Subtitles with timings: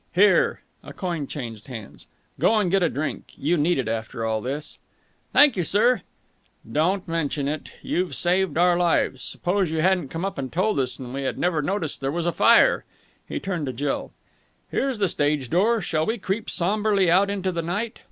[0.15, 2.07] "Here." A coin changed hands.
[2.39, 3.33] "Go and get a drink.
[3.37, 4.79] You need it after all this."
[5.31, 6.01] "Thank you, sir."
[6.67, 7.73] "Don't mention it.
[7.83, 9.21] You've saved our lives.
[9.21, 12.25] Suppose you hadn't come up and told us, and we had never noticed there was
[12.25, 12.83] a fire!"
[13.29, 14.11] He turned to Jill.
[14.71, 15.81] "Here's the stage door.
[15.81, 17.99] Shall we creep sombrely out into the night?"